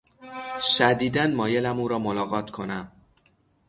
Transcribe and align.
شدیدا 0.61 1.27
مایلم 1.27 1.79
او 1.79 1.87
را 1.87 1.99
ملاقات 1.99 2.51
کنم. 2.51 2.91